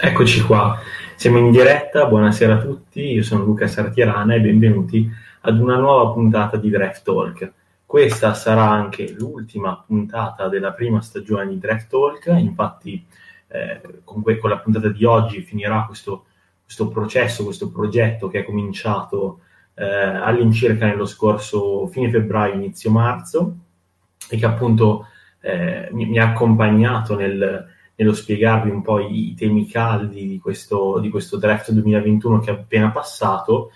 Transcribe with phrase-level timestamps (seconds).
[0.00, 0.78] Eccoci qua,
[1.16, 6.12] siamo in diretta, buonasera a tutti, io sono Luca Sartierana e benvenuti ad una nuova
[6.12, 7.52] puntata di Draft Talk.
[7.84, 13.04] Questa sarà anche l'ultima puntata della prima stagione di Draft Talk, infatti
[13.48, 16.26] eh, con, que- con, la puntata di oggi finirà questo,
[16.62, 19.40] questo, processo, questo progetto che è cominciato
[19.74, 23.56] eh, all'incirca nello scorso fine febbraio, inizio marzo
[24.30, 25.08] e che appunto
[25.40, 30.38] eh, mi, mi ha accompagnato nel nello spiegarvi un po' i, i temi caldi di
[30.38, 33.72] questo, di questo, draft 2021 che è appena passato.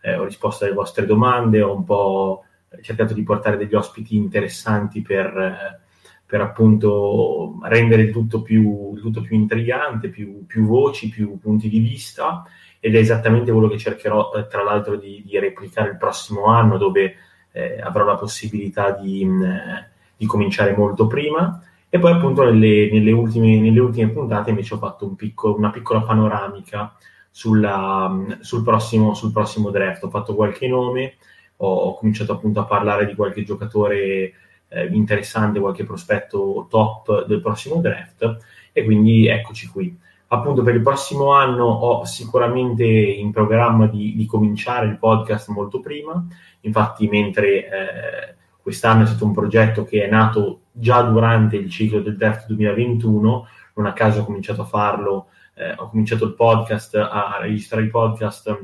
[0.00, 2.44] Eh, ho risposto alle vostre domande, ho un po'
[2.80, 5.80] cercato di portare degli ospiti interessanti per, eh,
[6.24, 11.78] per appunto rendere il tutto più, tutto più intrigante, più, più, voci, più punti di
[11.78, 12.44] vista
[12.80, 16.78] ed è esattamente quello che cercherò eh, tra l'altro di, di, replicare il prossimo anno
[16.78, 17.14] dove
[17.52, 23.12] eh, avrò la possibilità di, eh, di cominciare molto prima e poi appunto nelle, nelle,
[23.12, 26.94] ultime, nelle ultime, puntate invece ho fatto un piccolo, una piccola panoramica
[27.30, 30.02] sulla, sul, prossimo, sul, prossimo, draft.
[30.04, 31.14] Ho fatto qualche nome,
[31.58, 34.32] ho, ho cominciato appunto a parlare di qualche giocatore
[34.68, 38.38] eh, interessante, qualche prospetto top del prossimo draft
[38.72, 39.96] e quindi eccoci qui.
[40.28, 45.80] Appunto per il prossimo anno ho sicuramente in programma di, di cominciare il podcast molto
[45.80, 46.26] prima,
[46.60, 47.48] infatti mentre...
[47.48, 48.34] Eh,
[48.66, 53.46] Quest'anno è stato un progetto che è nato già durante il ciclo del draft 2021,
[53.76, 57.90] non a caso ho cominciato a farlo, eh, ho cominciato il podcast, a registrare il
[57.90, 58.60] podcast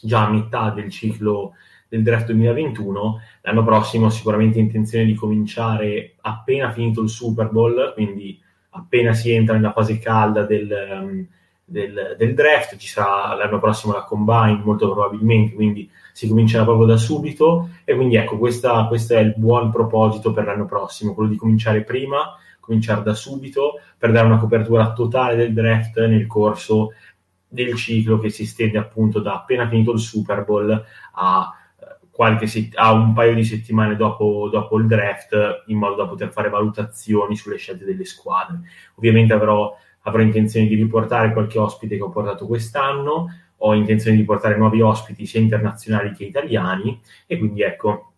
[0.00, 1.54] già a metà del ciclo
[1.88, 3.20] del draft 2021.
[3.40, 8.40] L'anno prossimo ho sicuramente intenzione di cominciare appena finito il Super Bowl, quindi
[8.70, 10.70] appena si entra nella fase calda del,
[11.02, 11.26] um,
[11.64, 16.86] del, del draft, ci sarà l'anno prossimo la combine molto probabilmente, quindi si comincerà proprio
[16.86, 21.28] da subito e quindi ecco, questa, questo è il buon proposito per l'anno prossimo, quello
[21.28, 26.92] di cominciare prima, cominciare da subito per dare una copertura totale del draft nel corso
[27.48, 32.46] del ciclo che si stende appunto da appena finito il Super Bowl a, eh, qualche
[32.46, 36.48] set- a un paio di settimane dopo, dopo, il draft in modo da poter fare
[36.48, 38.60] valutazioni sulle scelte delle squadre.
[38.94, 43.26] Ovviamente avrò, avrò intenzione di riportare qualche ospite che ho portato quest'anno,
[43.66, 48.12] ho intenzione di portare nuovi ospiti sia internazionali che italiani e quindi ecco,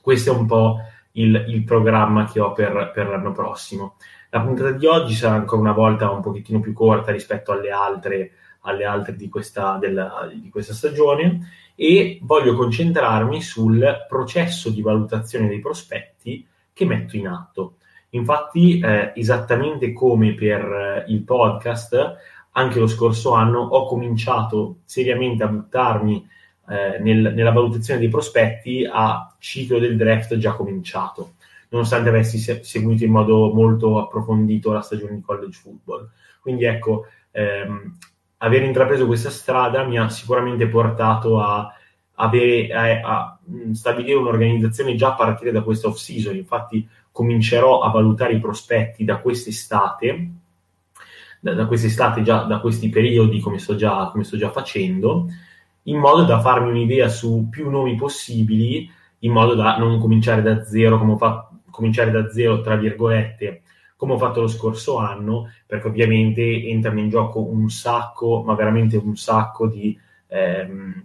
[0.00, 0.78] questo è un po'
[1.12, 3.96] il, il programma che ho per, per, l'anno prossimo.
[4.30, 8.32] La puntata di oggi sarà ancora una volta un pochettino più corta rispetto alle altre,
[8.60, 15.48] alle altre di, questa, della, di questa stagione e voglio concentrarmi sul processo di valutazione
[15.48, 17.78] dei prospetti che metto in atto.
[18.10, 22.16] Infatti, eh, esattamente come per il podcast,
[22.56, 26.26] anche lo scorso anno ho cominciato seriamente a buttarmi
[26.68, 31.34] eh, nel, nella valutazione dei prospetti a ciclo del draft già cominciato,
[31.68, 36.08] nonostante avessi se- seguito in modo molto approfondito la stagione di college football.
[36.40, 37.98] Quindi ecco, ehm,
[38.38, 41.70] aver intrapreso questa strada mi ha sicuramente portato a,
[42.14, 43.38] avere, a, a
[43.72, 46.36] stabilire un'organizzazione già a partire da questa off season.
[46.36, 50.30] Infatti comincerò a valutare i prospetti da quest'estate
[51.46, 55.28] da, da quest'estate, già da questi periodi, come sto, già, come sto già facendo,
[55.84, 58.90] in modo da farmi un'idea su più nomi possibili,
[59.20, 63.62] in modo da non cominciare da zero, come ho fatto, cominciare da zero, tra virgolette,
[63.94, 68.96] come ho fatto lo scorso anno, perché ovviamente entrano in gioco un sacco, ma veramente
[68.96, 71.04] un sacco di, ehm,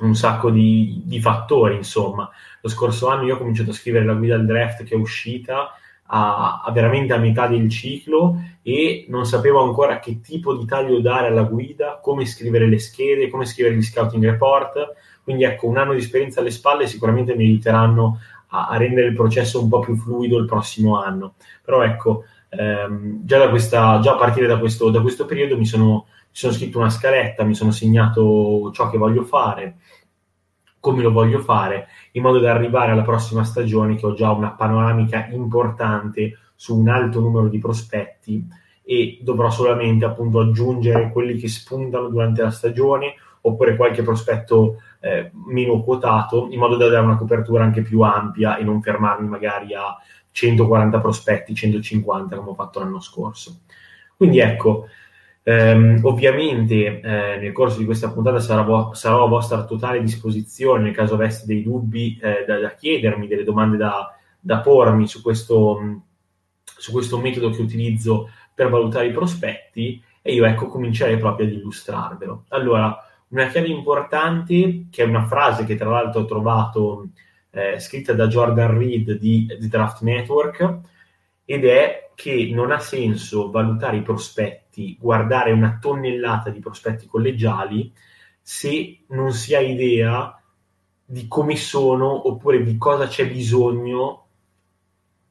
[0.00, 2.28] un sacco di, di, fattori, insomma.
[2.60, 5.74] Lo scorso anno io ho cominciato a scrivere la guida al draft che è uscita
[6.12, 11.00] a, a, veramente a metà del ciclo e non sapevo ancora che tipo di taglio
[11.00, 14.94] dare alla guida, come scrivere le schede, come scrivere gli scouting report.
[15.22, 18.18] Quindi ecco, un anno di esperienza alle spalle sicuramente mi aiuteranno
[18.48, 21.34] a, a rendere il processo un po' più fluido il prossimo anno.
[21.64, 26.06] Però ecco, ehm, già, questa, già, a partire da questo, da questo periodo mi sono,
[26.08, 29.76] mi sono scritto una scaletta, mi sono segnato ciò che voglio fare,
[30.80, 34.50] come lo voglio fare, in modo da arrivare alla prossima stagione che ho già una
[34.52, 38.46] panoramica importante su un alto numero di prospetti
[38.82, 45.30] e dovrò solamente appunto aggiungere quelli che spuntano durante la stagione oppure qualche prospetto eh,
[45.46, 49.74] meno quotato in modo da dare una copertura anche più ampia e non fermarmi magari
[49.74, 49.96] a
[50.32, 53.60] 140 prospetti, 150 come ho fatto l'anno scorso.
[54.16, 54.86] Quindi ecco,
[55.42, 60.94] ehm, ovviamente eh, nel corso di questa puntata sarò, sarò, a vostra totale disposizione nel
[60.94, 66.02] caso aveste dei dubbi eh, da, da, chiedermi, delle domande da, da pormi su questo,
[66.64, 71.52] su questo metodo che utilizzo per valutare i prospetti e io ecco comincerei proprio ad
[71.52, 72.44] illustrarvelo.
[72.48, 77.08] Allora, una chiave importante, che è una frase che tra l'altro ho trovato
[77.50, 80.78] eh, scritta da Jordan Reed di, di Draft Network,
[81.44, 87.92] ed è che non ha senso valutare i prospetti, guardare una tonnellata di prospetti collegiali,
[88.40, 90.40] se non si ha idea
[91.04, 94.26] di come sono oppure di cosa c'è bisogno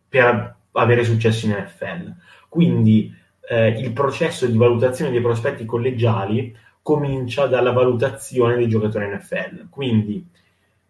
[0.09, 2.15] per avere successo in NFL.
[2.49, 3.13] Quindi
[3.49, 9.69] eh, il processo di valutazione dei prospetti collegiali comincia dalla valutazione dei giocatori NFL.
[9.69, 10.27] Quindi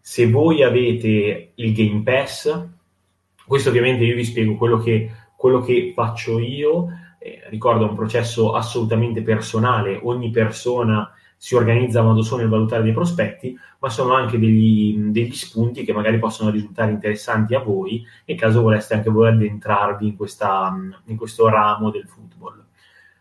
[0.00, 2.66] se voi avete il Game Pass,
[3.46, 6.88] questo ovviamente io vi spiego quello che, quello che faccio io,
[7.22, 12.92] eh, ricordo un processo assolutamente personale, ogni persona si organizza a modo nel valutare dei
[12.92, 18.36] prospetti, ma sono anche degli, degli, spunti che magari possono risultare interessanti a voi nel
[18.36, 20.74] caso voleste anche voi addentrarvi in, questa,
[21.06, 22.64] in questo ramo del football.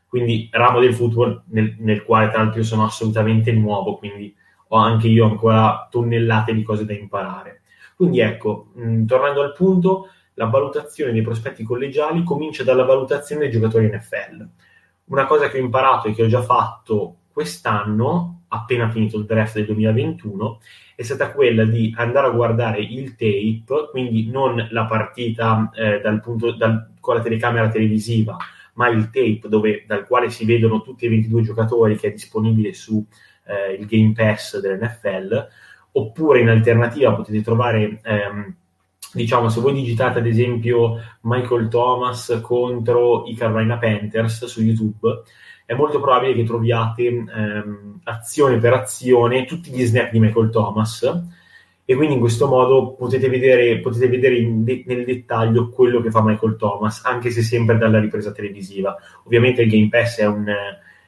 [0.07, 4.36] Quindi ramo del football nel, nel quale tra l'altro io sono assolutamente nuovo, quindi
[4.68, 7.62] ho anche io ancora tonnellate di cose da imparare.
[7.95, 10.07] Quindi ecco, mh, tornando al punto,
[10.39, 14.47] la valutazione dei prospetti collegiali comincia dalla valutazione dei giocatori NFL.
[15.07, 19.56] Una cosa che ho imparato e che ho già fatto quest'anno, appena finito il draft
[19.56, 20.62] del 2021,
[20.95, 26.21] è stata quella di andare a guardare il tape, quindi non la partita eh, dal
[26.21, 28.38] punto, dal, con la telecamera televisiva,
[28.75, 32.74] ma il tape dove, dal quale si vedono tutti i 22 giocatori che è disponibile
[32.74, 33.06] su
[33.45, 35.47] eh, il Game Pass dell'NFL,
[35.92, 38.56] oppure in alternativa potete trovare, ehm,
[39.13, 45.23] diciamo, se voi digitate ad esempio Michael Thomas contro i Carolina Panthers su YouTube,
[45.65, 51.03] è molto probabile che troviate ehm, azione per azione tutti gli snap di Michael Thomas
[51.85, 56.23] e quindi in questo modo potete vedere, potete vedere de- nel dettaglio quello che fa
[56.23, 58.95] Michael Thomas, anche se sempre dalla ripresa televisiva.
[59.25, 60.45] Ovviamente il Game Pass è un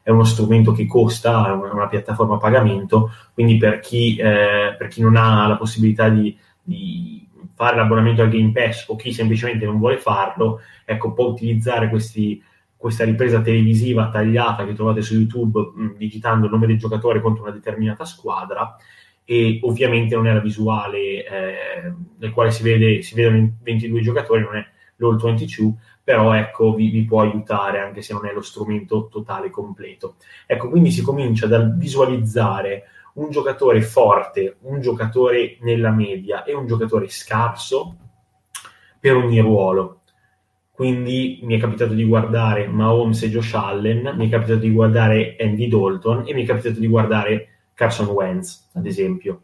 [0.03, 4.75] è uno strumento che costa, è una, una piattaforma a pagamento, quindi per chi, eh,
[4.77, 7.20] per chi non ha la possibilità di, di,
[7.61, 12.41] fare l'abbonamento al Game Pass o chi semplicemente non vuole farlo, ecco, può utilizzare questi,
[12.75, 17.43] questa ripresa televisiva tagliata che trovate su YouTube mh, digitando il nome del giocatore contro
[17.43, 18.75] una determinata squadra
[19.23, 24.41] e ovviamente non è la visuale eh, nel quale si, vede, si vedono 22 giocatori,
[24.41, 24.65] non è
[24.95, 29.51] l'All 22, però ecco, vi, vi, può aiutare anche se non è lo strumento totale
[29.51, 30.15] completo.
[30.47, 36.65] Ecco, quindi si comincia dal visualizzare un giocatore forte, un giocatore nella media e un
[36.65, 37.97] giocatore scarso
[38.99, 40.01] per ogni ruolo.
[40.71, 45.35] Quindi mi è capitato di guardare Mahomes e Josh Allen, mi è capitato di guardare
[45.39, 49.41] Andy Dalton e mi è capitato di guardare Carson Wentz, ad esempio.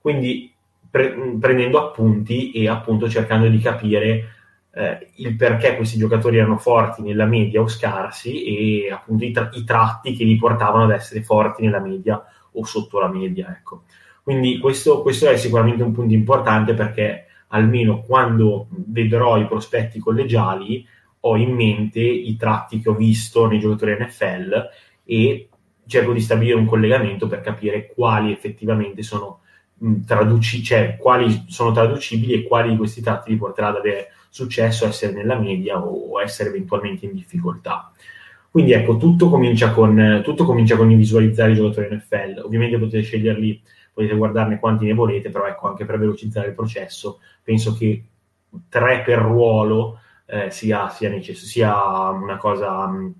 [0.00, 0.52] Quindi
[0.90, 4.24] pre- prendendo appunti e appunto cercando di capire
[4.72, 9.50] eh, il perché questi giocatori erano forti nella media o scarsi e appunto i, tra-
[9.52, 13.48] i, tratti che li portavano ad essere forti nella media o sotto la media.
[13.50, 13.82] Ecco.
[14.22, 20.86] Quindi questo, questo è sicuramente un punto importante perché almeno quando vedrò i prospetti collegiali
[21.20, 24.68] ho in mente i tratti che ho visto nei giocatori NFL
[25.04, 25.48] e
[25.86, 29.40] cerco di stabilire un collegamento per capire quali effettivamente sono
[30.06, 34.86] traduci- cioè, quali sono traducibili e quali di questi tratti li porterà ad avere successo,
[34.86, 37.90] essere nella media o essere eventualmente in difficoltà.
[38.50, 42.42] Quindi ecco, tutto comincia con, tutto comincia con il visualizzare i giocatori NFL.
[42.44, 47.20] Ovviamente potete sceglierli, potete guardarne quanti ne volete, però ecco, anche per velocizzare il processo,
[47.42, 48.04] penso che
[48.68, 53.14] tre per ruolo eh, sia, sia, necess- sia una cosa, mh,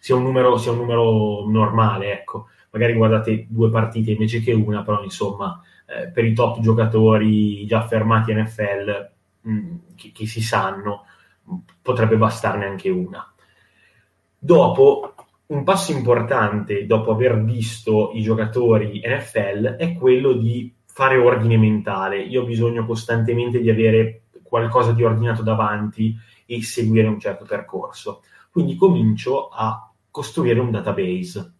[0.00, 2.46] sia, un numero, sia un numero normale, ecco.
[2.70, 7.78] Magari guardate due partite invece che una, però insomma, eh, per i top giocatori già
[7.80, 9.10] affermati NFL
[9.42, 11.04] mh, che, che si sanno,
[11.82, 13.30] potrebbe bastarne anche una.
[14.38, 15.14] Dopo,
[15.46, 22.22] un passo importante dopo aver visto i giocatori NFL è quello di fare ordine mentale.
[22.22, 26.16] Io ho bisogno costantemente di avere qualcosa di ordinato davanti
[26.46, 28.22] e seguire un certo percorso.
[28.50, 31.52] Quindi comincio a costruire un database.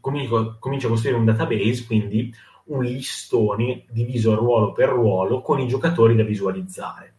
[0.00, 2.32] Comincio, a costruire un database, quindi
[2.66, 7.14] un listone diviso ruolo per ruolo con i giocatori da visualizzare.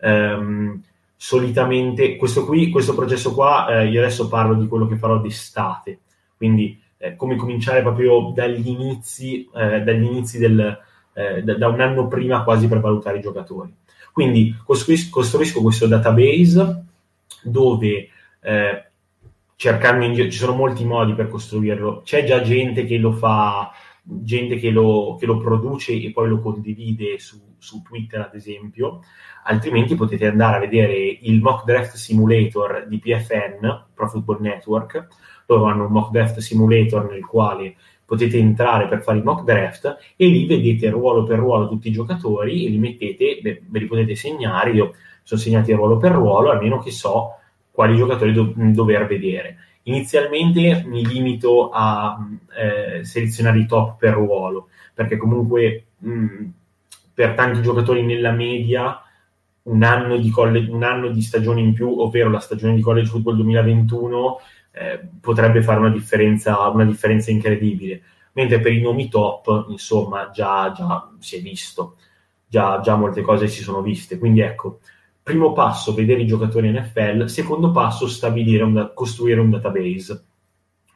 [0.00, 0.82] Um,
[1.24, 6.00] solitamente questo, qui, questo processo qua, eh, io adesso parlo di quello che farò d'estate,
[6.36, 10.78] quindi eh, come cominciare proprio dagli inizi, eh, dagli inizi del,
[11.14, 13.74] eh, da, da, un anno prima quasi per valutare i giocatori.
[14.12, 16.84] Quindi costruisco, costruisco questo database
[17.42, 18.08] dove
[18.42, 18.84] eh,
[19.56, 23.72] cercando in, ci sono molti modi per costruirlo, c'è già gente che lo fa,
[24.06, 29.00] gente che lo, che lo produce e poi lo condivide su, su Twitter ad esempio,
[29.44, 35.08] altrimenti potete andare a vedere il mock draft simulator di PFN, Pro Football Network,
[35.46, 39.96] loro hanno un mock draft simulator nel quale potete entrare per fare il mock draft
[40.16, 44.14] e lì vedete ruolo per ruolo tutti i giocatori e li mettete, ve li potete
[44.14, 47.38] segnare, io sono segnati ruolo per ruolo, almeno che so
[47.70, 49.56] quali giocatori do- dover vedere.
[49.84, 52.18] Inizialmente mi limito a
[52.56, 56.44] eh, selezionare i top per ruolo, perché comunque mh,
[57.12, 58.98] per tanti giocatori nella media
[59.64, 63.08] un anno, di college, un anno di stagione in più, ovvero la stagione di college
[63.08, 64.40] football 2021,
[64.72, 68.02] eh, potrebbe fare una differenza, una differenza incredibile.
[68.32, 71.96] Mentre per i nomi top, insomma, già, già si è visto,
[72.46, 74.18] già, già molte cose si sono viste.
[74.18, 74.80] Quindi ecco,
[75.24, 80.24] primo passo, vedere i giocatori NFL, secondo passo, un, costruire un database.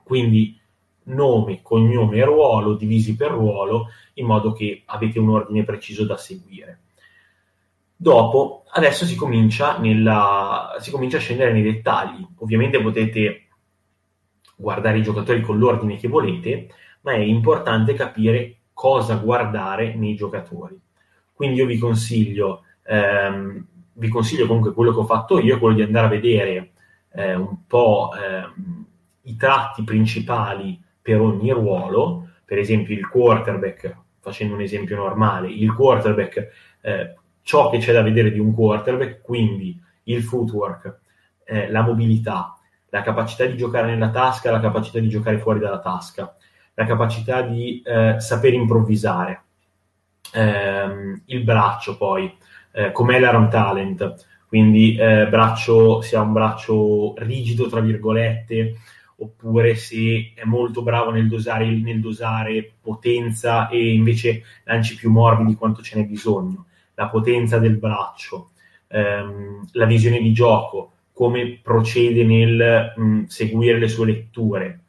[0.05, 0.57] Quindi
[1.05, 6.19] nome, cognome e ruolo divisi per ruolo in modo che avete un ordine preciso da
[6.19, 6.81] seguire.
[7.97, 12.25] Dopo, adesso si comincia, nella, si comincia a scendere nei dettagli.
[12.37, 13.47] Ovviamente potete
[14.57, 16.69] guardare i giocatori con l'ordine che volete,
[17.01, 20.79] ma è importante capire cosa guardare nei giocatori.
[21.33, 23.67] Quindi io vi consiglio, ehm,
[23.99, 26.71] vi consiglio comunque quello che ho fatto io, quello di andare a vedere
[27.13, 28.87] eh, un po' ehm,
[29.23, 35.73] i tratti principali per ogni ruolo, per esempio il quarterback, facendo un esempio normale, il
[35.73, 36.49] quarterback,
[36.81, 40.99] eh, ciò che c'è da vedere di un quarterback, quindi il footwork,
[41.45, 42.57] eh, la mobilità,
[42.91, 46.37] la capacità di giocare nella tasca, la capacità di giocare fuori dalla tasca,
[46.75, 49.43] la capacità di eh, saper improvvisare,
[50.33, 52.33] ehm, il braccio poi,
[52.79, 54.15] eh, com'è l'Aron Talent,
[54.47, 58.77] quindi eh, braccio, se ha un braccio rigido, tra virgolette,
[59.17, 65.57] oppure se è molto bravo nel dosare, nel dosare potenza e invece lanci più morbidi
[65.57, 68.51] quanto ce n'è bisogno, la potenza del braccio,
[68.87, 74.81] ehm, la visione di gioco, come procede nel mh, mm, seguire le sue letture.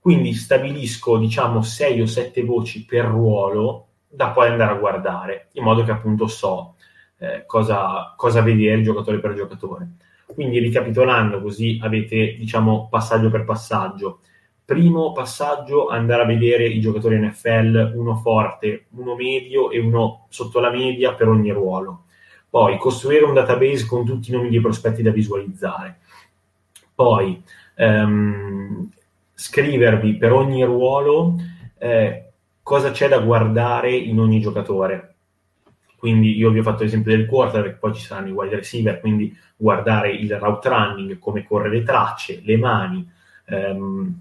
[0.00, 5.64] Quindi stabilisco, diciamo, sei o sette voci per ruolo da poi andare a guardare, in
[5.64, 6.72] modo che appunto so
[7.18, 9.88] eh, cosa, cosa vedere giocatore per giocatore.
[10.26, 14.20] Quindi ricapitolando, così avete, diciamo, passaggio per passaggio.
[14.64, 20.60] Primo passaggio, andare a vedere i giocatori NFL, uno forte, uno medio e uno sotto
[20.60, 22.04] la media per ogni ruolo.
[22.50, 25.98] Poi costruire un database con tutti i nomi dei prospetti da visualizzare.
[26.94, 27.42] Poi
[27.74, 28.90] ehm,
[29.32, 31.36] scrivervi per ogni ruolo
[31.78, 32.30] eh,
[32.62, 35.07] cosa c'è da guardare in ogni giocatore.
[35.98, 39.36] Quindi io vi ho fatto l'esempio del quarterback, poi ci saranno i wide receiver, quindi
[39.56, 43.10] guardare il route running, come corre le tracce, le mani,
[43.46, 44.20] ehm,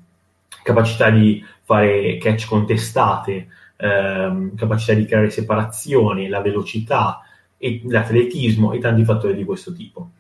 [0.63, 7.21] capacità di fare catch contestate, ehm, capacità di creare separazioni, la velocità,
[7.57, 10.11] e l'atletismo e tanti fattori di questo tipo.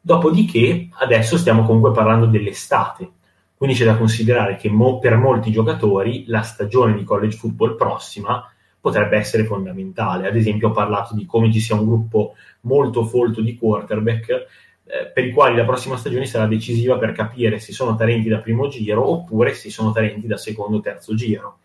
[0.00, 3.10] Dopodiché adesso stiamo comunque parlando dell'estate,
[3.56, 8.50] quindi c'è da considerare che mo- per molti giocatori la stagione di college football prossima
[8.80, 10.26] potrebbe essere fondamentale.
[10.26, 15.06] Ad esempio ho parlato di come ci sia un gruppo molto folto di quarterback eh,
[15.12, 18.68] per i quali la prossima stagione sarà decisiva per capire se sono talenti da primo
[18.68, 21.58] giro oppure se sono talenti da secondo o terzo giro.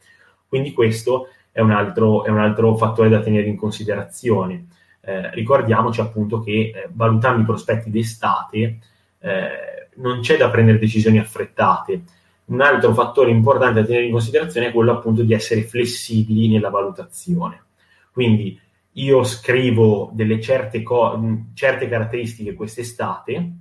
[0.47, 4.67] Quindi questo è un altro, è un altro fattore da tenere in considerazione
[5.05, 8.79] eh, ricordiamoci appunto che eh, valutando i prospetti d'estate
[9.19, 12.01] eh, non c'è da prendere decisioni affrettate.
[12.45, 16.69] Un altro fattore importante da tenere in considerazione è quello appunto di essere flessibili nella
[16.69, 17.63] valutazione.
[18.11, 18.59] Quindi
[18.97, 21.19] io scrivo delle certe, co-
[21.53, 23.51] certe caratteristiche quest'estate,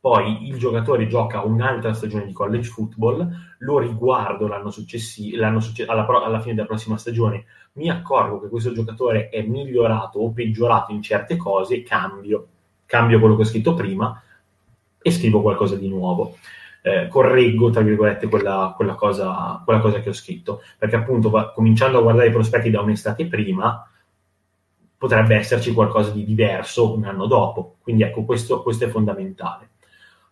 [0.00, 3.28] poi il giocatore gioca un'altra stagione di college football,
[3.58, 7.44] lo riguardo l'anno successivo, l'anno succe- alla, pro- alla, fine della prossima stagione,
[7.74, 12.46] mi accorgo che questo giocatore è migliorato o peggiorato in certe cose, cambio,
[12.86, 14.22] cambio quello che ho scritto prima
[15.02, 16.36] e scrivo qualcosa di nuovo.
[16.82, 21.52] Eh, correggo, tra virgolette, quella, quella, cosa, quella, cosa, che ho scritto, perché appunto va,
[21.52, 23.86] cominciando a guardare i prospetti da un'estate prima,
[24.96, 27.76] potrebbe esserci qualcosa di diverso un anno dopo.
[27.82, 29.68] Quindi ecco, questo, questo è fondamentale.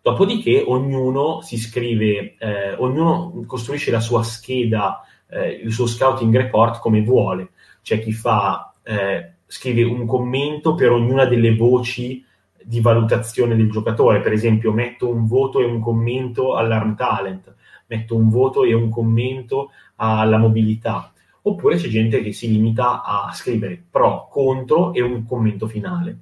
[0.00, 6.81] Dopodiché ognuno si scrive, eh, ognuno costruisce la sua scheda eh, il suo scouting report
[6.81, 7.50] come vuole.
[7.83, 12.25] C'è chi fa, eh, scrive un commento per ognuna delle voci
[12.68, 17.54] di valutazione del giocatore, per esempio metto un voto e un commento all'arm talent,
[17.87, 21.10] metto un voto e un commento alla mobilità,
[21.40, 26.18] oppure c'è gente che si limita a scrivere pro, contro e un commento finale.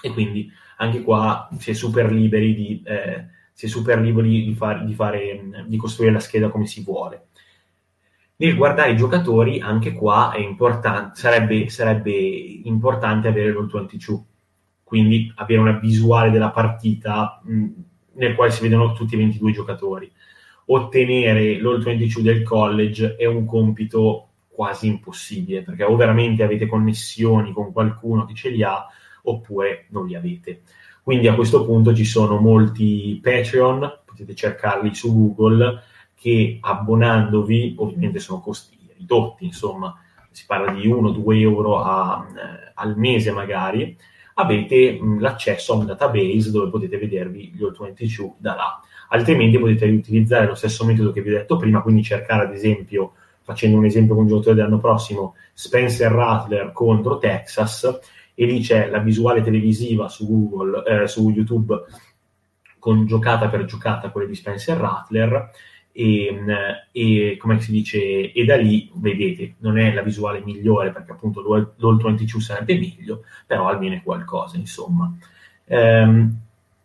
[0.00, 4.54] E quindi anche qua si è super liberi di, eh, si è super liberi di,
[4.54, 7.26] far, di, fare, di costruire la scheda come si vuole.
[8.36, 14.24] Nel guardare i giocatori, anche qua important- sarebbe, sarebbe, importante avere l'All 22,
[14.86, 20.08] quindi avere una visuale della partita nel quale si vedono tutti i 22 giocatori.
[20.66, 27.52] Ottenere l'All 22 del college è un compito quasi impossibile, perché o veramente avete connessioni
[27.52, 28.86] con qualcuno che ce li ha,
[29.24, 30.62] oppure non li avete.
[31.02, 35.82] Quindi a questo punto ci sono molti Patreon, potete cercarli su Google,
[36.14, 40.00] che abbonandovi, ovviamente sono costi ridotti, insomma,
[40.30, 43.96] si parla di 1-2 euro a, eh, al mese magari,
[44.38, 48.80] avete mh, l'accesso a un database dove potete vedervi gli All22 da là.
[49.08, 53.12] Altrimenti potete utilizzare lo stesso metodo che vi ho detto prima, quindi cercare ad esempio,
[53.42, 58.00] facendo un esempio con un giocatore dell'anno prossimo, Spencer Rattler contro Texas,
[58.34, 61.74] e lì c'è la visuale televisiva su Google, eh, su YouTube
[62.78, 65.50] con giocata per giocata, quelle di Spencer Rattler,
[65.98, 66.36] e,
[66.92, 71.40] e, come si dice, e da lì vedete, non è la visuale migliore perché appunto
[71.40, 75.10] l'All 22 sarebbe meglio, però almeno è qualcosa, insomma.
[75.64, 76.38] Um,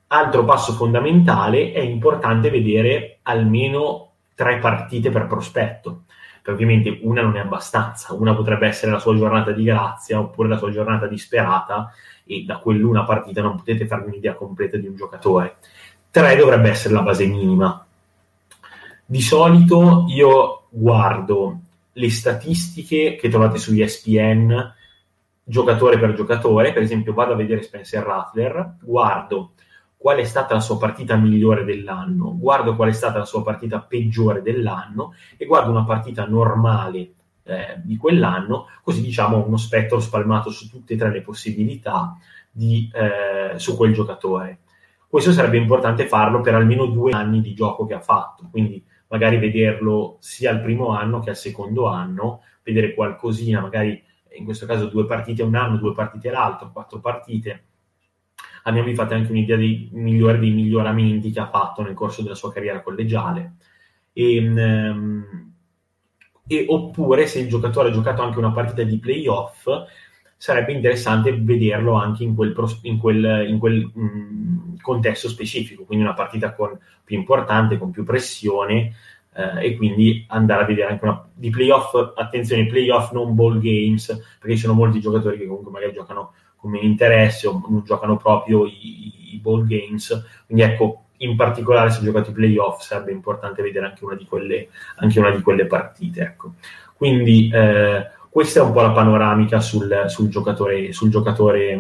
[0.07, 6.03] altro passo fondamentale è importante vedere almeno tre partite per prospetto,
[6.41, 10.47] perché ovviamente una non è abbastanza, una potrebbe essere la sua giornata di grazia oppure
[10.47, 11.91] la sua giornata disperata
[12.23, 15.57] e da quell'una partita non potete farvi un'idea completa di un giocatore.
[16.09, 17.85] Tre dovrebbe essere la base minima,
[19.11, 21.59] di solito io guardo
[21.91, 24.73] le statistiche che trovate su ESPN
[25.43, 29.51] giocatore per giocatore, per esempio vado a vedere Spencer Rattler, guardo
[29.97, 33.81] qual è stata la sua partita migliore dell'anno, guardo qual è stata la sua partita
[33.81, 37.11] peggiore dell'anno e guardo una partita normale
[37.43, 42.15] eh, di quell'anno, così diciamo uno spettro spalmato su tutte e tre le possibilità
[42.49, 44.59] di, eh, su quel giocatore.
[45.05, 49.37] Questo sarebbe importante farlo per almeno due anni di gioco che ha fatto, quindi magari
[49.37, 54.01] vederlo sia al primo anno che al secondo anno, vedere qualcosina, magari
[54.33, 57.65] in questo caso due partite un anno, due partite l'altro, quattro partite.
[58.63, 62.53] Abbiamo fatto anche un'idea dei, migliori, dei miglioramenti che ha fatto nel corso della sua
[62.53, 63.55] carriera collegiale.
[64.13, 65.53] E, um,
[66.47, 69.67] e, oppure se il giocatore ha giocato anche una partita di playoff,
[70.41, 76.15] sarebbe interessante vederlo anche in quel, in quel, in quel mh, contesto specifico, quindi una
[76.15, 78.95] partita con, più importante, con più pressione
[79.35, 84.07] eh, e quindi andare a vedere anche una di playoff, attenzione, playoff non ball games,
[84.39, 88.17] perché ci sono molti giocatori che comunque magari giocano con meno interesse o non giocano
[88.17, 93.61] proprio i, i ball games, quindi ecco, in particolare se giocate i playoff sarebbe importante
[93.61, 96.53] vedere anche una di quelle, una di quelle partite, ecco.
[96.95, 101.79] Quindi eh, questa è un po' la panoramica sul, sul giocatore, sul giocatore,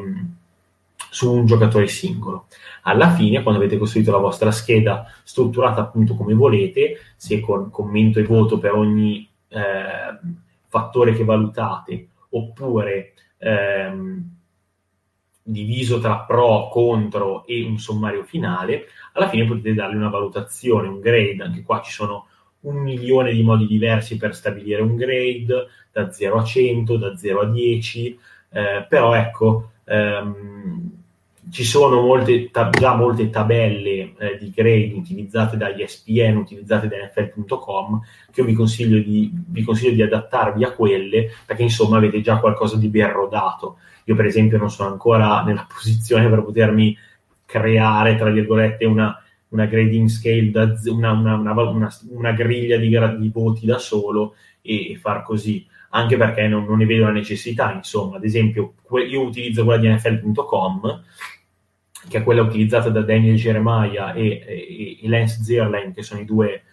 [1.09, 2.47] su un giocatore singolo.
[2.81, 8.19] Alla fine, quando avete costruito la vostra scheda strutturata appunto come volete, se con commento
[8.19, 10.19] e voto per ogni eh,
[10.67, 14.29] fattore che valutate, oppure ehm,
[15.41, 20.99] diviso tra pro, contro e un sommario finale, alla fine potete dargli una valutazione, un
[20.99, 22.27] grade, anche qua ci sono
[22.61, 27.41] un milione di modi diversi per stabilire un grade, da 0 a 100, da 0
[27.41, 28.19] a 10,
[28.51, 30.91] eh, però ecco, ehm,
[31.49, 36.97] ci sono molte, ta- già molte tabelle eh, di grade utilizzate da ESPN, utilizzate da
[36.97, 42.21] NFL.com, che io vi consiglio, di, vi consiglio di adattarvi a quelle, perché insomma avete
[42.21, 43.77] già qualcosa di ben rodato.
[44.05, 46.97] Io per esempio non sono ancora nella posizione per potermi
[47.45, 49.21] creare, tra virgolette, una
[49.51, 54.91] una grading scale, da, una, una, una, una griglia di, di, voti da solo e,
[54.91, 59.05] e far così, anche perché non, non, ne vedo la necessità, insomma, ad esempio que-
[59.05, 61.03] io utilizzo quella di NFL.com,
[62.07, 66.25] che è quella utilizzata da Daniel Jeremiah e, e, e Lance Zierlein, che sono i
[66.25, 66.63] due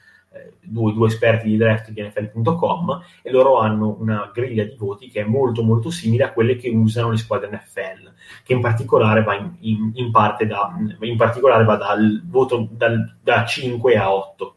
[0.61, 5.23] due, due, esperti di draft di NFL.com e loro hanno una griglia di voti che
[5.23, 8.13] è molto molto simile a quelle che usano le squadre NFL,
[8.45, 13.45] che in particolare va, in, in, in da, in particolare va dal voto dal, da
[13.45, 14.55] 5 a 8.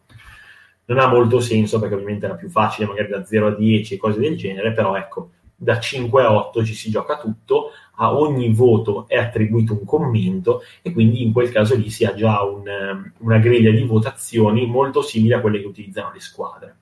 [0.86, 3.98] Non ha molto senso perché ovviamente era più facile magari da 0 a 10 e
[3.98, 8.52] cose del genere, però ecco, da 5 a 8 ci si gioca tutto, a ogni
[8.52, 12.68] voto è attribuito un commento e quindi in quel caso lì si ha già un,
[12.68, 16.78] ehm, una griglia di votazioni molto simile a quelle che utilizzano le squadre.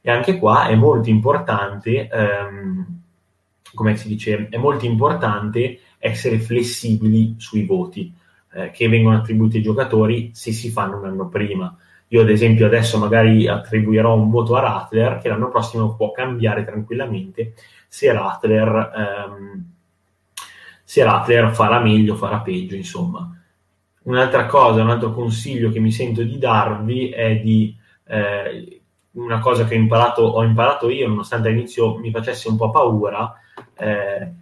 [0.00, 2.86] E anche qua è molto importante, ehm,
[3.74, 8.12] come si dice, è molto importante essere flessibili sui voti
[8.54, 11.76] eh, che vengono attribuiti ai giocatori se si fanno un anno prima.
[12.12, 16.64] Io, ad esempio, adesso magari attribuirò un voto a Rattler che l'anno prossimo può cambiare
[16.64, 17.54] tranquillamente
[17.86, 19.64] se Rattler, ehm,
[20.82, 23.30] se Rattler farà meglio, farà peggio, insomma.
[24.04, 28.80] Un'altra cosa, un altro consiglio che mi sento di darvi è di eh,
[29.12, 33.32] una cosa che ho imparato, ho imparato io, nonostante all'inizio mi facesse un po' paura,
[33.76, 34.32] eh,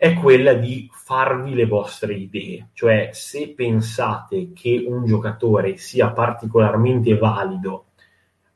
[0.00, 2.70] è quella di farvi le vostre idee.
[2.72, 7.88] Cioè, se pensate che un giocatore sia particolarmente valido,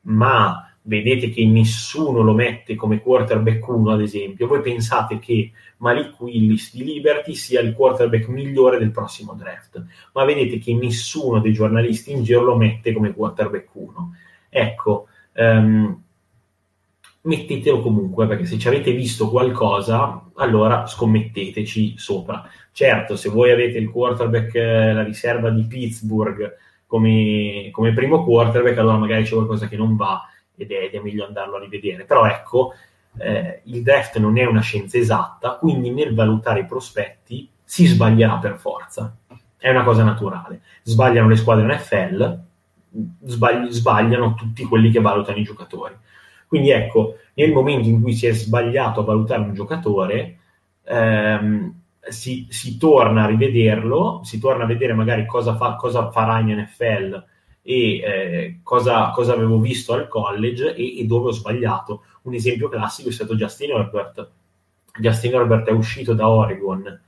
[0.07, 6.19] ma vedete che nessuno lo mette come quarterback 1, ad esempio, voi pensate che Malik
[6.19, 11.53] Willis di Liberty sia il quarterback migliore del prossimo draft, ma vedete che nessuno dei
[11.53, 14.15] giornalisti in giro lo mette come quarterback 1.
[14.49, 16.04] Ecco, um,
[17.25, 22.47] mettetelo comunque, perché se ci avete visto qualcosa, allora scommetteteci sopra.
[22.71, 28.77] Certo, se voi avete il quarterback, eh, la riserva di Pittsburgh come, come primo quarterback,
[28.77, 30.21] allora magari c'è qualcosa che non va
[30.55, 32.05] ed è, ed è meglio andarlo a rivedere.
[32.05, 32.73] Però ecco,
[33.17, 38.37] eh, il draft non è una scienza esatta, quindi nel valutare i prospetti si sbaglierà
[38.37, 39.15] per forza.
[39.57, 40.61] È una cosa naturale.
[40.83, 42.39] Sbagliano le squadre NFL,
[43.23, 45.95] sbagli- sbagliano tutti quelli che valutano i giocatori.
[46.55, 50.37] Quindi ecco, nel momento in cui si è sbagliato a valutare un giocatore,
[50.85, 56.39] ehm, si, si, torna a rivederlo, si torna a vedere magari cosa, fa, cosa farà
[56.39, 57.25] in NFL
[57.61, 62.03] e eh, cosa, cosa, avevo visto al college e, e, dove ho sbagliato.
[62.21, 64.31] Un esempio classico è stato Justin Herbert.
[64.97, 67.01] Justin Herbert è uscito da Oregon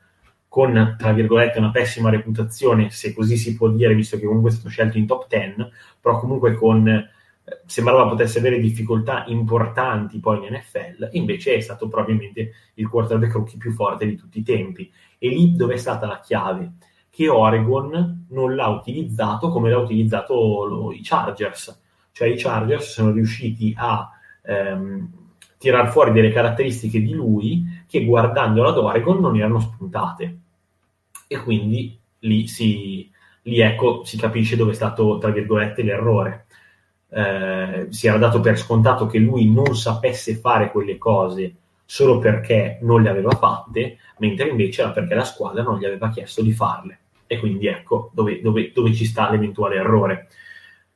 [0.50, 4.54] con, tra virgolette, una pessima reputazione, se così si può dire, visto che comunque è
[4.54, 7.16] stato scelto in top 10, però comunque con
[7.66, 13.58] sembrava potesse avere difficoltà importanti poi in NFL, invece è stato probabilmente il quarterback rookie
[13.58, 14.92] più forte di tutti i tempi.
[15.18, 16.74] E lì dove è stata la chiave?
[17.10, 21.82] Che Oregon non l'ha utilizzato come l'ha utilizzato lo, i Chargers.
[22.12, 24.10] Cioè i Chargers sono riusciti a
[24.44, 25.10] ehm,
[25.58, 30.40] tirar fuori delle caratteristiche di lui che guardandolo ad Oregon non erano spuntate.
[31.28, 33.10] E quindi lì si,
[33.44, 36.47] lì ecco, si capisce dove è stato, tra virgolette, l'errore
[37.10, 42.80] eh, si era dato per scontato che lui non sapesse fare quelle cose solo perché
[42.82, 46.52] non le aveva fatte, mentre invece era perché la squadra non gli aveva chiesto di
[46.52, 47.00] farle.
[47.28, 50.28] E quindi ecco dove, dove, dove ci sta l'eventuale errore.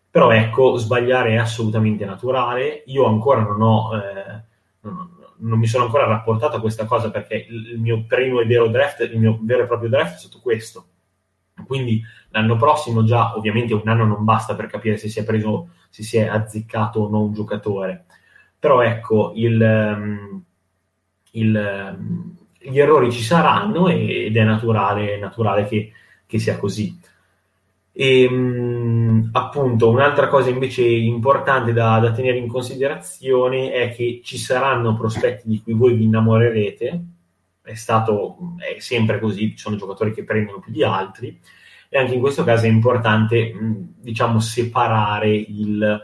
[0.09, 2.83] Però ecco, sbagliare è assolutamente naturale.
[2.87, 3.95] Io ancora non ho...
[3.95, 4.43] Eh,
[4.81, 8.67] non, non mi sono ancora rapportato a questa cosa perché il mio primo e vero
[8.67, 10.85] draft, il mio vero e proprio draft è stato questo.
[11.65, 15.69] Quindi l'anno prossimo già, ovviamente un anno non basta per capire se si è preso
[15.91, 18.05] se si è azzeccato o no un giocatore.
[18.57, 20.43] Però ecco, il, ehm,
[21.31, 25.91] il, ehm, gli errori ci saranno ed è naturale, naturale che,
[26.25, 26.97] che, sia così.
[27.91, 34.37] E ehm, appunto, un'altra cosa invece importante da, da, tenere in considerazione è che ci
[34.37, 37.03] saranno prospetti di cui voi vi innamorerete.
[37.61, 41.39] È stato è sempre così, ci sono giocatori che prendono più di altri
[41.93, 43.53] e anche in questo caso è importante,
[43.99, 46.01] diciamo, separare il,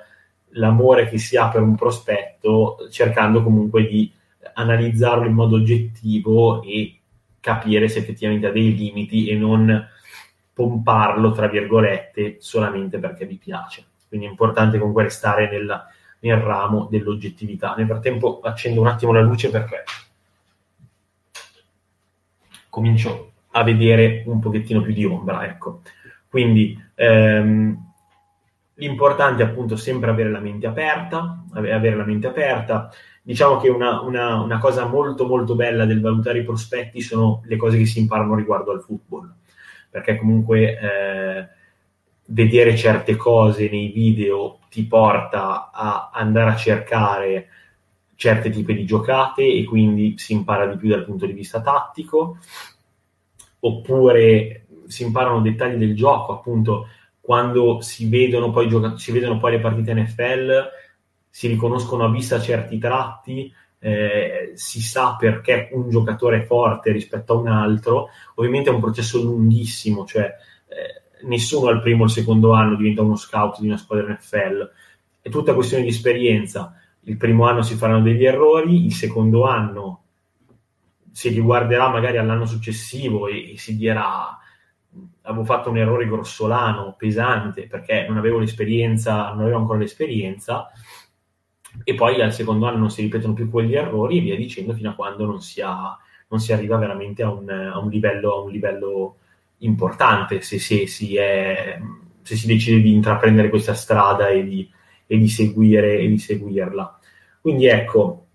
[0.50, 4.12] l'amore che si ha per un prospetto, cercando comunque di
[4.54, 7.00] analizzarlo in modo oggettivo e
[7.40, 9.88] capire se effettivamente ha dei limiti e non
[10.52, 13.86] pomparlo, tra virgolette, solamente perché vi piace.
[14.08, 15.86] Quindi è importante comunque restare nel,
[16.20, 17.76] nel ramo dell'oggettività.
[17.78, 19.84] Nel frattempo accendo un attimo la luce perché
[22.78, 25.82] comincio a vedere un pochettino più di ombra, ecco.
[26.30, 27.76] Quindi ehm,
[28.76, 32.92] l'importante è appunto sempre avere la mente aperta, avere la mente aperta.
[33.24, 37.58] Diciamo che una, una, una, cosa molto molto bella del valutare i prospetti sono le
[37.58, 39.34] cose che si imparano riguardo al football,
[39.90, 41.48] perché comunque eh,
[42.28, 47.48] vedere certe cose nei video ti porta a andare a cercare
[48.18, 52.40] certe tipi di giocate e quindi si impara di più dal punto di vista tattico
[53.60, 56.88] oppure si imparano dettagli del gioco, appunto
[57.20, 60.70] quando si vedono poi, gioca- si vedono poi le partite NFL,
[61.30, 67.34] si riconoscono a vista certi tratti, eh, si sa perché un giocatore è forte rispetto
[67.34, 70.34] a un altro, ovviamente è un processo lunghissimo, cioè
[70.68, 74.72] eh, nessuno al primo o al secondo anno diventa uno scout di una squadra NFL,
[75.22, 76.74] è tutta questione di esperienza.
[77.08, 80.04] Il primo anno si faranno degli errori, il secondo anno
[81.12, 84.38] si riguarderà magari all'anno successivo e, e si dirà
[85.22, 90.70] avevo fatto un errore grossolano, pesante, perché non avevo l'esperienza, non avevo ancora l'esperienza,
[91.84, 94.90] e poi al secondo anno non si ripetono più quegli errori e via dicendo fino
[94.90, 95.98] a quando non si, ha,
[96.30, 99.18] non si arriva veramente a un, a un, livello, a un livello,
[99.60, 101.80] importante se, se, si è,
[102.22, 104.70] se, si decide di intraprendere questa strada e di,
[105.06, 106.97] e di, seguire, e di seguirla.
[107.42, 108.28] Quindi ecco,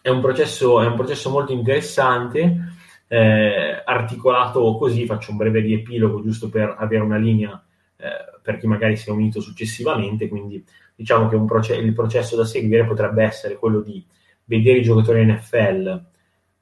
[0.00, 2.70] è un processo, è un processo molto interessante.
[3.06, 7.62] Eh, articolato così, faccio un breve riepilogo giusto per avere una linea
[7.96, 12.44] eh, per chi magari si è unito successivamente, quindi diciamo che proce- il processo da
[12.44, 14.04] seguire potrebbe essere quello di
[14.44, 16.04] vedere i giocatori NFL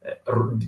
[0.00, 0.20] eh,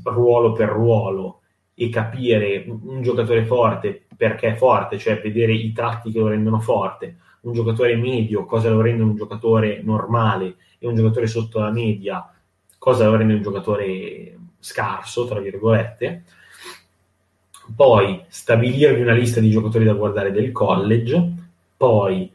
[0.05, 1.41] ruolo per ruolo
[1.75, 6.61] e capire un giocatore forte perché è forte, cioè vedere i tratti che lo rendono
[6.61, 11.71] forte, un giocatore medio, cosa lo rende un giocatore normale e un giocatore sotto la
[11.71, 12.29] media,
[12.77, 16.25] cosa lo rende un giocatore scarso, tra virgolette,
[17.77, 21.33] poi stabilirvi una lista di giocatori da guardare del college,
[21.77, 22.31] poi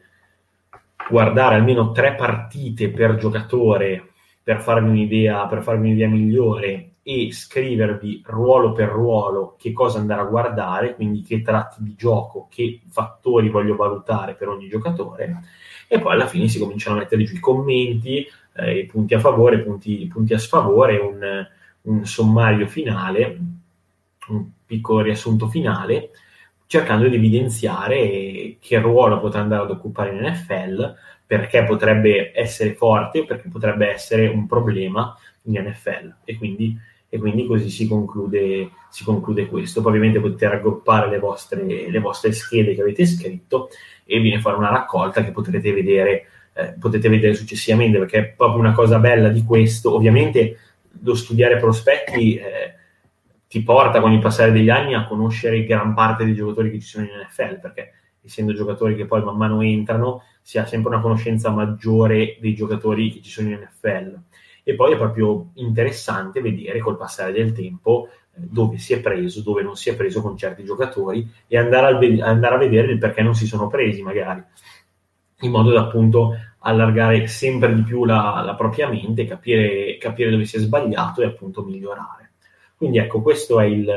[1.10, 8.22] guardare almeno tre partite per giocatore per farvi un'idea, per farvi un'idea migliore e scrivervi
[8.24, 13.50] ruolo per ruolo che cosa andare a guardare, quindi che tratti di gioco, che fattori
[13.50, 15.42] voglio valutare per ogni giocatore,
[15.88, 19.60] e poi alla fine si cominciano a mettere giù i commenti, eh, punti a favore,
[19.60, 21.46] punti, punti a sfavore, un,
[21.82, 23.38] un sommario finale,
[24.28, 26.10] un piccolo riassunto finale,
[26.66, 30.94] cercando di evidenziare che ruolo potrà andare ad occupare in NFL,
[31.26, 36.16] perché potrebbe essere forte perché potrebbe essere un problema in NFL.
[36.24, 39.80] E quindi, e quindi così si conclude, si conclude, questo.
[39.80, 43.70] Poi ovviamente potete raggruppare le vostre, le vostre schede che avete scritto
[44.04, 48.60] e viene fuori una raccolta che potrete vedere, eh, potete vedere successivamente, perché è proprio
[48.60, 49.94] una cosa bella di questo.
[49.94, 50.58] Ovviamente
[51.02, 52.36] lo studiare prospetti...
[52.36, 52.76] Eh,
[53.48, 56.86] ti porta con il passare degli anni a conoscere gran parte dei giocatori che ci
[56.86, 57.92] sono in NFL, perché
[58.22, 63.10] essendo giocatori che poi man mano entrano, si ha sempre una conoscenza maggiore dei giocatori
[63.10, 64.20] che ci sono in NFL.
[64.68, 69.40] E poi è proprio interessante vedere col passare del tempo eh, dove si è preso,
[69.40, 72.98] dove non si è preso con certi giocatori e andare a, andare a vedere il
[72.98, 74.44] perché non si sono presi, magari,
[75.40, 80.44] in modo da appunto allargare sempre di più la, la propria mente, capire, capire dove
[80.44, 82.32] si è sbagliato e appunto migliorare.
[82.76, 83.88] Quindi ecco, questo è il,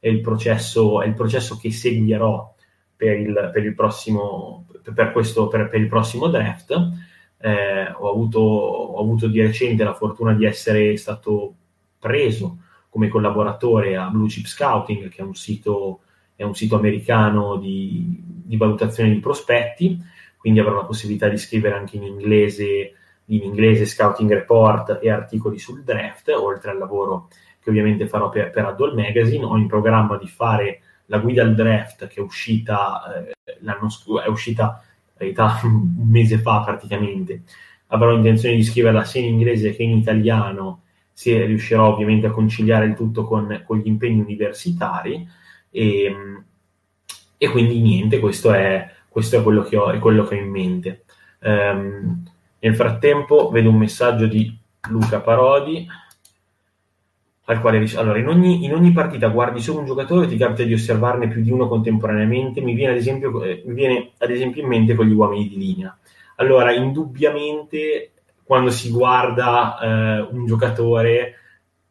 [0.00, 2.52] è il, processo, è il processo, che seguirò
[2.96, 6.99] per il, per il prossimo, per questo, per il prossimo draft.
[7.42, 11.54] Eh, ho, avuto, ho, avuto, di recente la fortuna di essere stato
[11.98, 12.58] preso
[12.90, 16.00] come collaboratore a Blue Chip Scouting, che è un sito,
[16.34, 19.98] è un sito americano di, di, valutazione di prospetti,
[20.36, 22.92] quindi avrò la possibilità di scrivere anche in inglese,
[23.26, 27.28] in inglese scouting report e articoli sul draft, oltre al lavoro
[27.60, 29.44] che ovviamente farò per, per Adol Magazine.
[29.44, 34.22] Ho in programma di fare la guida al draft che è uscita eh, l'anno scorso,
[34.22, 34.82] è uscita
[35.28, 37.42] realtà un mese fa praticamente.
[37.88, 42.86] Avrò intenzione di scriverla sia in inglese che in italiano, se riuscirò ovviamente a conciliare
[42.86, 45.26] il tutto con, con gli impegni universitari.
[45.70, 46.16] E,
[47.36, 50.50] e, quindi niente, questo è, questo è, quello, che ho, è quello che ho in
[50.50, 51.04] mente.
[51.40, 52.22] Um,
[52.60, 54.56] nel frattempo vedo un messaggio di
[54.88, 55.86] Luca Parodi
[57.50, 60.72] al quale allora in ogni, in ogni, partita guardi solo un giocatore ti capita di
[60.72, 62.60] osservarne più di uno contemporaneamente?
[62.60, 65.58] Mi viene ad esempio, eh, mi viene ad esempio in mente con gli uomini di
[65.58, 65.96] linea.
[66.36, 68.12] Allora indubbiamente
[68.44, 71.34] quando si guarda eh, un giocatore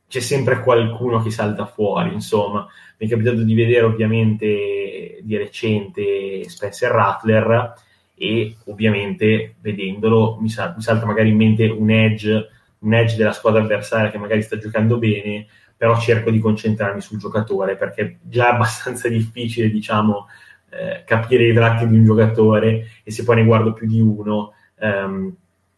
[0.08, 2.66] c'è sempre qualcuno che salta fuori insomma.
[2.98, 7.74] Mi è capitato di vedere ovviamente di recente Spencer Rattler
[8.16, 12.48] e ovviamente vedendolo mi, sal- mi salta magari in mente un edge
[12.80, 17.20] un edge della squadra avversaria che magari sta giocando bene, però cerco di concentrarmi sul
[17.20, 20.28] giocatore perché già è abbastanza difficile, diciamo,
[20.70, 24.54] eh, capire i tratti di un giocatore e se poi ne guardo più di uno,
[24.80, 25.34] ehm,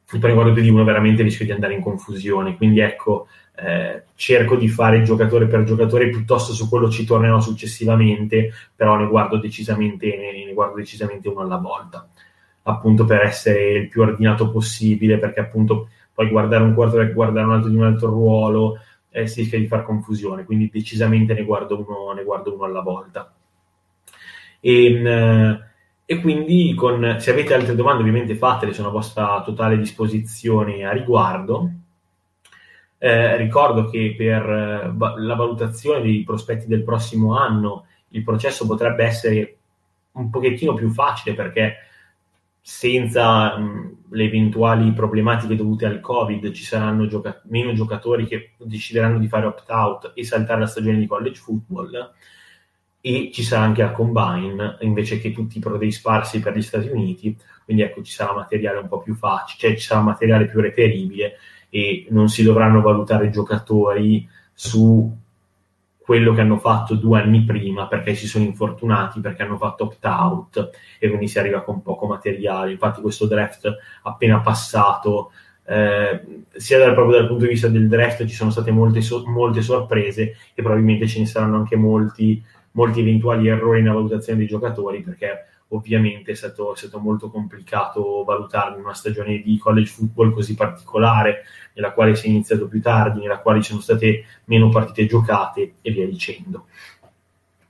[0.06, 2.58] se poi ne guardo più di uno veramente rischio di andare in confusione.
[2.58, 8.52] Quindi ecco, eh, cerco di fare giocatore per giocatore, piuttosto su quello ci tornerò successivamente,
[8.76, 12.08] però ne guardo decisamente, ne, ne guardo decisamente uno alla volta,
[12.64, 17.54] appunto per essere il più ordinato possibile, perché appunto poi guardare un quarterback, guardare un
[17.54, 21.78] altro di un altro ruolo, eh, si rischia di far confusione, quindi decisamente ne guardo
[21.86, 23.34] uno, ne guardo uno alla volta.
[24.60, 25.63] E, ehm,
[26.06, 30.91] e quindi con, se avete altre domande ovviamente fatele, sono a vostra totale disposizione a
[30.91, 31.71] riguardo.
[32.97, 39.06] Eh, ricordo che per eh, la valutazione dei prospetti del prossimo anno il processo potrebbe
[39.06, 39.58] essere
[40.12, 41.76] un pochettino più facile perché
[42.62, 49.17] senza mh, le eventuali problematiche dovute al Covid ci saranno gioca- meno giocatori che decideranno
[49.17, 52.13] di fare opt-out e saltare la stagione di college football.
[53.04, 56.62] e ci sarà anche la Combine invece che tutti i Pro Day sparsi per gli
[56.62, 60.45] Stati Uniti, quindi ecco ci sarà materiale un po' più facile, cioè ci sarà materiale
[60.45, 61.38] più reperibile
[61.69, 65.12] e non si dovranno valutare giocatori su
[66.12, 70.71] quello che hanno fatto due anni prima perché si sono infortunati, perché hanno fatto opt-out
[71.00, 72.71] e quindi si arriva con poco materiale.
[72.71, 75.32] Infatti questo draft appena passato,
[75.63, 79.24] eh, sia dal, proprio dal punto di vista del draft ci sono state molte, so-
[79.26, 84.47] molte sorprese e probabilmente ce ne saranno anche molti molti eventuali errori nella valutazione dei
[84.47, 89.92] giocatori perché ovviamente è stato, è stato molto complicato valutarli in una stagione di college
[89.92, 94.26] football così particolare nella quale si è iniziato più tardi, nella quale ci sono state
[94.46, 96.68] meno partite giocate e via dicendo.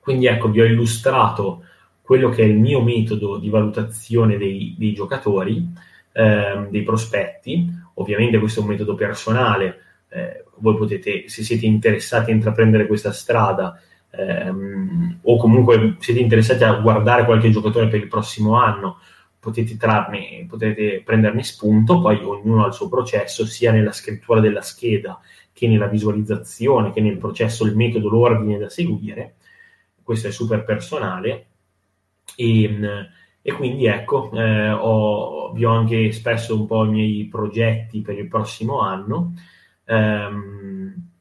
[0.00, 1.64] Quindi ecco, vi ho illustrato
[2.00, 5.64] quello che è il mio metodo di valutazione dei, dei giocatori,
[6.12, 7.70] ehm, dei prospetti.
[7.94, 13.12] Ovviamente questo è un metodo personale, eh, voi potete, se siete interessati a intraprendere questa
[13.12, 13.80] strada,
[14.12, 18.98] ehm, o comunque siete interessati a guardare qualche giocatore per il prossimo anno,
[19.38, 24.62] potete, trarne, potete prenderne spunto, poi ognuno ha il suo processo, sia nella scrittura della
[24.62, 25.20] scheda
[25.52, 29.34] che nella visualizzazione, che nel processo, il metodo, l'ordine da seguire.
[30.02, 31.46] Questo è super personale.
[32.36, 32.78] E,
[33.42, 38.18] e quindi ecco, eh, ho, vi ho anche espresso un po' i miei progetti per
[38.18, 39.34] il prossimo anno.
[39.84, 41.11] Um,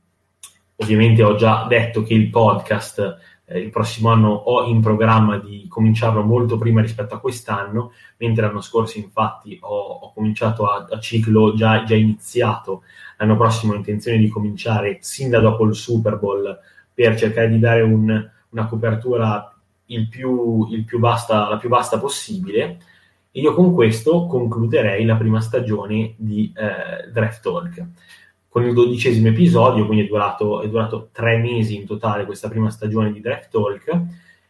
[0.82, 5.67] Ovviamente ho già detto che il podcast eh, il prossimo anno ho in programma di
[5.67, 11.00] cominciarlo molto prima rispetto a quest'anno, mentre l'anno scorso infatti ho, ho cominciato a, a,
[11.00, 12.82] ciclo già, già iniziato.
[13.17, 16.58] L'anno prossimo ho intenzione di cominciare sin da dopo il Super Bowl
[16.91, 22.00] per cercare di dare un, una copertura il più, il più vasta, la più vasta
[22.00, 22.80] possibile.
[23.32, 27.86] E io con questo concluderei la prima stagione di eh, Draft Talk
[28.51, 32.69] con il dodicesimo episodio, quindi è durato, è durato tre mesi in totale questa prima
[32.69, 34.01] stagione di Draft Talk.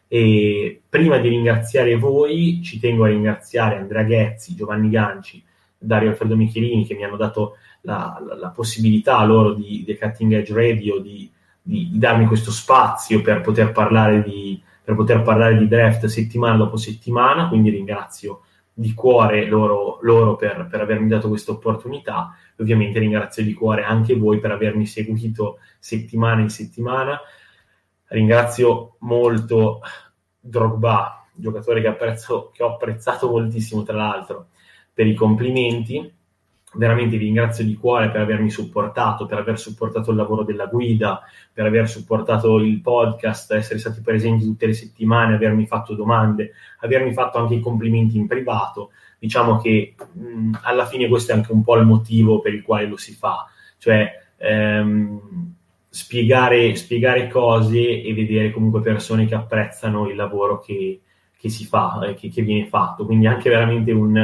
[0.07, 5.43] E prima di ringraziare voi, ci tengo a ringraziare Andrea Ghezzi, Giovanni Ganci,
[5.77, 10.33] Dario Alfredo Michelini che mi hanno dato la, la, la possibilità loro di The Cutting
[10.33, 11.29] Edge Radio di,
[11.61, 16.57] di, di, darmi questo spazio per poter parlare di, per poter parlare di draft settimana
[16.57, 18.41] dopo settimana, quindi ringrazio
[18.73, 22.35] di cuore loro, loro per, per, avermi dato questa opportunità.
[22.57, 27.19] Ovviamente ringrazio di cuore anche voi per avermi seguito settimana in settimana.
[28.07, 29.81] Ringrazio molto
[30.39, 34.47] Drogba, giocatore che, apprezzo, che ho apprezzato moltissimo, tra l'altro,
[34.93, 36.19] per i complimenti
[36.73, 41.21] veramente vi ringrazio di cuore per avermi supportato, per aver supportato il lavoro della guida,
[41.51, 47.13] per aver supportato il podcast, essere stati presenti tutte le settimane, avermi fatto domande, avermi
[47.13, 48.91] fatto anche i complimenti in privato.
[49.19, 52.87] Diciamo che mh, alla fine questo è anche un po' il motivo per il quale
[52.87, 55.53] lo si fa, cioè ehm,
[55.89, 61.01] spiegare, spiegare cose e vedere comunque persone che apprezzano il lavoro che,
[61.37, 63.05] che si fa, eh, che, che, viene fatto.
[63.05, 64.17] Quindi anche veramente un,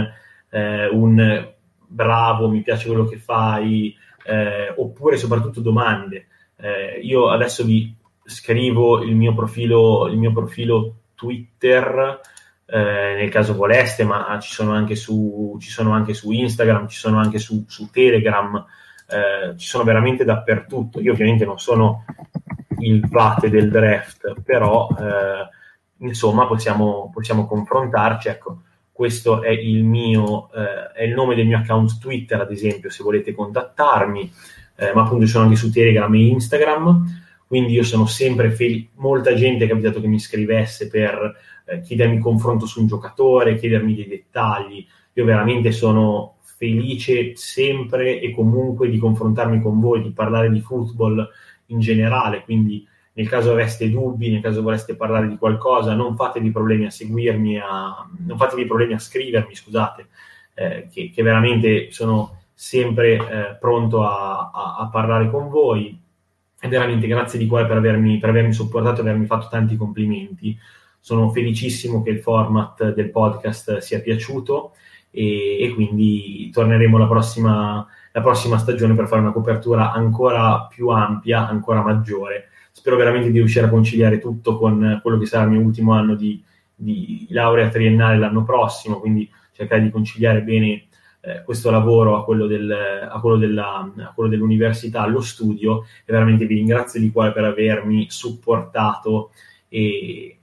[0.49, 1.55] eh, un
[1.87, 3.95] bravo, mi piace quello che fai,
[4.25, 6.27] eh, oppure soprattutto domande.
[6.57, 12.19] Eh, io adesso vi scrivo il mio profilo, il mio profilo Twitter,
[12.65, 17.19] eh, nel caso voleste, ma ci sono anche su, sono anche su Instagram, ci sono
[17.19, 18.65] anche su, su Telegram,
[19.07, 20.99] eh, ci sono veramente dappertutto.
[20.99, 22.03] Io ovviamente non sono
[22.79, 28.27] il vate del draft, però eh, insomma possiamo, possiamo confrontarci.
[28.27, 28.61] Ecco
[28.97, 33.03] questo è il mio, eh, è il nome del mio account Twitter, ad esempio, se
[33.03, 34.31] volete contattarmi,
[34.75, 37.05] eh, ma appunto sono anche su Telegram e Instagram,
[37.45, 42.17] quindi io sono sempre felice, molta gente è capitato che mi scrivesse per eh, chiedermi
[42.17, 44.83] confronto su un giocatore, chiedermi dei dettagli,
[45.13, 51.23] io veramente sono felice sempre e comunque di confrontarmi con voi, di parlare di football
[51.67, 52.83] in generale, quindi
[53.17, 57.57] nel caso aveste dubbi, nel caso vorreste parlare di qualcosa, non fatevi problemi a seguirmi,
[57.57, 60.07] a, non fatevi problemi a scrivermi, scusate,
[60.53, 65.99] eh, che, che, veramente sono sempre eh, pronto a, a, a, parlare con voi.
[66.59, 70.55] E veramente grazie di cuore per avermi, per avermi supportato e avermi fatto tanti complimenti.
[70.99, 74.73] Sono felicissimo che il format del podcast sia piaciuto
[75.09, 80.89] e, e quindi torneremo la prossima, la prossima stagione per fare una copertura ancora più
[80.89, 85.49] ampia, ancora maggiore spero veramente di riuscire a conciliare tutto con quello che sarà il
[85.49, 86.39] mio ultimo anno di,
[86.75, 90.85] di laurea triennale l'anno prossimo, quindi cercare di conciliare bene
[91.21, 96.11] eh, questo lavoro a quello, del, a, quello della, a quello, dell'università, allo studio e
[96.11, 99.31] veramente vi ringrazio di cuore per avermi supportato
[99.67, 100.37] e,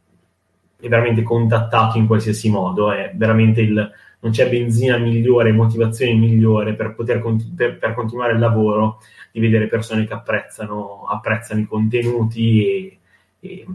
[0.80, 2.91] e veramente contattato in qualsiasi modo.
[2.91, 3.93] È veramente il,
[4.25, 7.22] non c'è benzina migliore, motivazione migliore per poter
[7.55, 9.01] per, per continuare il lavoro
[9.31, 12.99] di vedere persone che apprezzano, apprezzano i contenuti
[13.39, 13.66] e,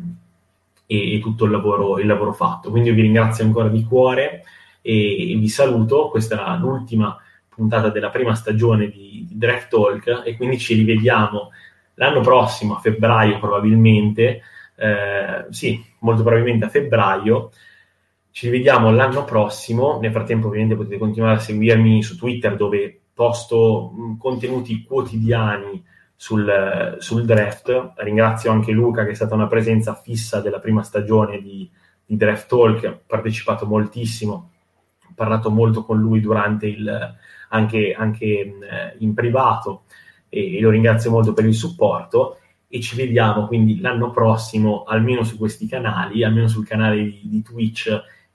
[0.87, 2.71] e, e tutto il lavoro, il lavoro, fatto.
[2.71, 4.43] Quindi io vi ringrazio ancora di cuore
[4.81, 6.09] e, e vi saluto.
[6.09, 7.15] Questa è l'ultima
[7.47, 11.51] puntata della prima stagione di, di Draft Talk e quindi ci rivediamo
[11.93, 14.41] l'anno prossimo, a febbraio probabilmente,
[14.75, 17.51] eh, sì, molto probabilmente a febbraio.
[18.39, 19.99] Ci rivediamo l'anno prossimo.
[19.99, 25.83] Nel frattempo, ovviamente, potete continuare a seguirmi su Twitter dove posto contenuti quotidiani
[26.15, 27.95] sul, sul, draft.
[27.97, 31.69] Ringrazio anche Luca, che è stata una presenza fissa della prima stagione di,
[32.05, 32.83] di Draft Talk.
[32.85, 34.51] Ho partecipato moltissimo,
[35.05, 37.17] ho parlato molto con lui durante il,
[37.49, 38.53] anche, anche
[38.99, 39.83] in privato
[40.29, 42.37] e, e lo ringrazio molto per il supporto
[42.69, 47.41] e ci vediamo quindi l'anno prossimo almeno su questi canali, almeno sul canale di, di
[47.41, 48.17] Twitch